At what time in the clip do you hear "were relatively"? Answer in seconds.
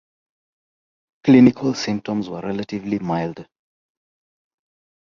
2.27-2.97